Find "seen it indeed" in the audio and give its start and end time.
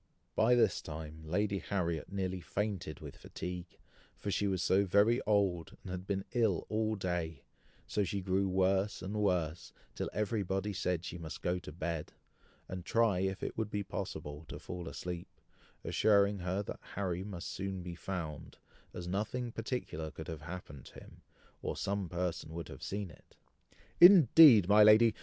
22.81-24.67